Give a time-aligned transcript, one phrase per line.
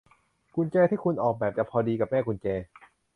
[0.55, 2.47] กุญแจที่คุณออกแบบจะพอดีกับแม่กุญแจ